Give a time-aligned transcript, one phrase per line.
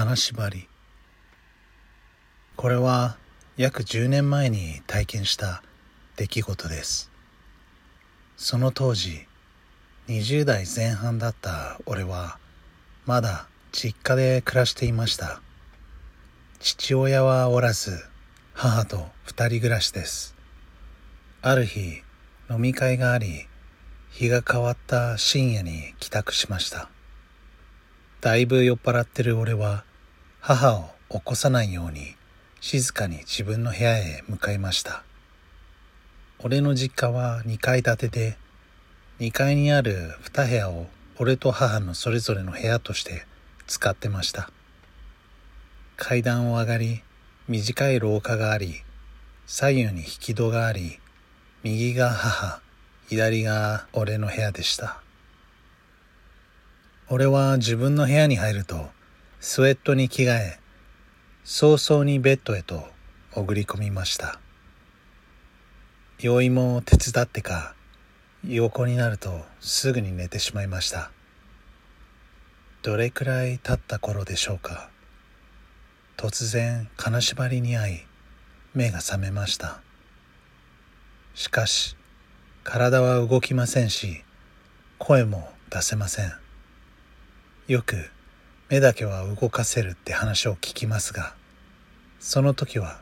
[0.00, 0.66] 金縛り。
[2.56, 3.18] これは
[3.58, 5.62] 約10年前に体験した
[6.16, 7.10] 出来事です。
[8.38, 9.26] その当時
[10.08, 12.38] 20代前半だった俺は
[13.04, 15.42] まだ実家で暮らしていました。
[16.60, 18.02] 父親はおらず
[18.54, 20.34] 母と二人暮らしです。
[21.42, 22.00] ある日
[22.48, 23.48] 飲み会があり
[24.08, 26.88] 日が変わった深夜に帰宅しました。
[28.22, 29.84] だいぶ酔っ払ってる俺は
[30.42, 32.16] 母を起こさないように
[32.62, 35.04] 静かに自分の部屋へ向かいました。
[36.38, 38.38] 俺の実家は2階建てで
[39.18, 40.86] 2階にある2部屋を
[41.18, 43.26] 俺と母のそれぞれの部屋として
[43.66, 44.50] 使ってました。
[45.98, 47.02] 階段を上がり
[47.46, 48.76] 短い廊下があり
[49.46, 51.00] 左右に引き戸があり
[51.62, 52.62] 右が母
[53.08, 55.02] 左が俺の部屋でした。
[57.10, 58.88] 俺は自分の部屋に入ると
[59.42, 60.58] スウェットに着替え
[61.44, 62.84] 早々にベッドへと
[63.34, 64.38] 潜り込みました。
[66.20, 67.74] 用意も手伝ってか
[68.46, 71.10] 横になるとすぐに寝てしまいました。
[72.82, 74.90] どれくらい経った頃でしょうか。
[76.18, 78.06] 突然金縛りに遭い
[78.74, 79.80] 目が覚めました。
[81.34, 81.96] しかし
[82.62, 84.22] 体は動きませんし
[84.98, 86.32] 声も出せません。
[87.68, 88.10] よく
[88.70, 91.34] 目だけは動かせるって話を聞きますが
[92.20, 93.00] その時は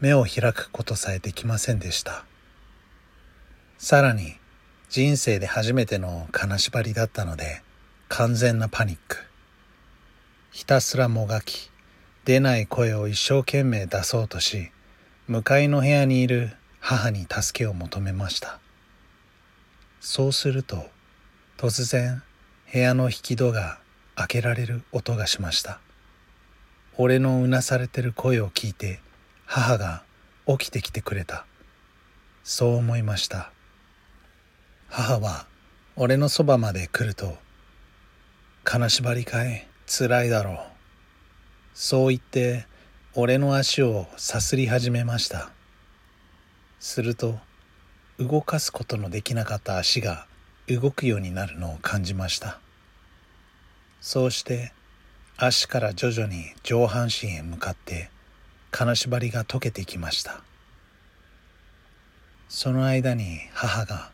[0.00, 2.24] 目を開くことさえできませんでした。
[3.76, 4.34] さらに
[4.88, 7.62] 人生で初めての金縛りだったので
[8.08, 9.18] 完全なパニック。
[10.52, 11.70] ひたすらもがき
[12.24, 14.70] 出ない声を一生懸命出そうとし
[15.26, 18.60] 向かいの部屋にいる母に助けを求めました。
[20.00, 20.86] そうすると
[21.56, 22.22] 突然
[22.72, 23.80] 部屋の引き戸が
[24.20, 25.80] 開けられる音がしました。
[26.98, 29.00] 俺のうなされてる声を聞いて
[29.46, 30.02] 母が
[30.46, 31.46] 起きてきてくれた。
[32.44, 33.50] そう思いました。
[34.88, 35.46] 母は
[35.96, 37.38] 俺のそばまで来ると
[38.62, 40.58] 「金縛りかいつらいだろう」
[41.72, 42.66] そう言って
[43.14, 45.50] 俺の足をさすり始めました。
[46.78, 47.38] すると
[48.18, 50.26] 動かすことのできなかった足が
[50.68, 52.60] 動くようになるのを感じました。
[54.00, 54.72] そうして
[55.36, 58.10] 足から徐々に上半身へ向かって
[58.70, 60.42] 金縛りが解けてきました。
[62.48, 64.10] その間に母が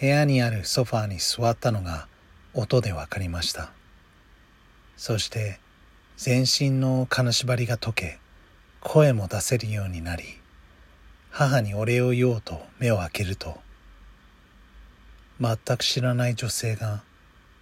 [0.00, 2.08] 部屋にあるソファーに座ったのが
[2.54, 3.70] 音で分かりました。
[4.96, 5.60] そして
[6.16, 8.18] 全身の金縛りが解け
[8.80, 10.24] 声も出せるようになり
[11.30, 13.58] 母にお礼を言おうと目を開けると
[15.40, 17.02] 全く知らない女性が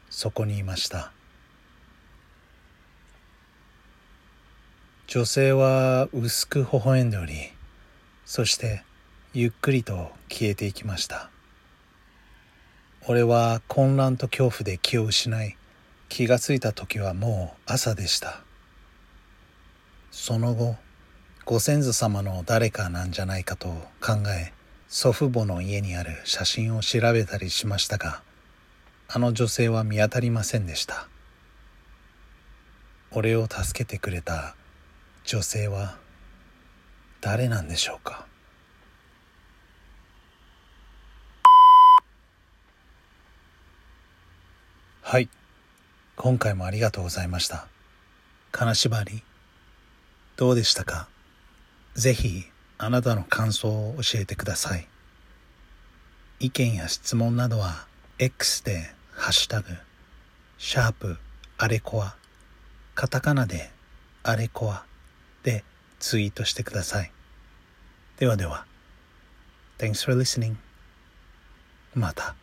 [0.09, 1.13] そこにいました。
[5.09, 7.53] 女性は薄く微笑んでおり
[8.25, 8.83] そして
[9.35, 11.31] ゆっくりと消えていきました。
[13.07, 15.57] 俺は混乱と恐怖で気を失い
[16.09, 18.41] 気がついた時はもう朝でした。
[20.11, 20.75] その後
[21.45, 23.69] ご先祖様の誰かなんじゃないかと
[24.01, 24.53] 考え
[24.89, 28.23] 祖父母の家にある写真を調べたりしましたが
[29.07, 31.07] あの女性は見当たりませんでした。
[33.13, 34.57] 俺を助けてくれた
[35.27, 35.97] 女性は
[37.21, 38.27] 誰なんでしょうか？
[45.03, 45.29] はい。
[46.15, 47.67] 今回もありがとうございました。
[48.53, 49.25] 金縛り
[50.37, 51.09] どうでしたか？
[51.95, 52.45] ぜひ
[52.79, 54.87] あなたの感想を教えてください。
[56.39, 57.89] 意見や質問などは
[58.21, 59.71] X でハッシュタグ
[60.57, 61.19] シャープ
[61.59, 62.15] あれこわ
[62.95, 63.73] カタカナで
[64.23, 64.85] あれこわ
[65.47, 65.63] で
[66.01, 67.13] ツイートしてください。
[68.19, 68.67] ではでは。
[69.79, 70.57] Thanks for listening.
[71.95, 72.35] また。